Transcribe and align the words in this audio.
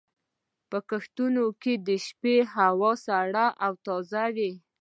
په 0.69 0.77
کښتونو 0.89 1.43
کې 1.61 1.73
د 1.87 1.89
شپې 2.05 2.37
هوا 2.55 2.91
سړه 3.05 3.45
او 3.65 3.73
تازه 3.85 4.23
وي. 4.35 4.51